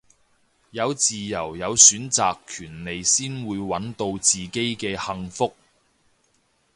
[0.71, 5.53] 有自由有選擇權利先會搵到自己嘅幸福